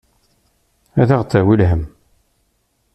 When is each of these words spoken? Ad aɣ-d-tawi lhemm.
Ad 1.01 1.09
aɣ-d-tawi 1.15 1.53
lhemm. 1.59 1.83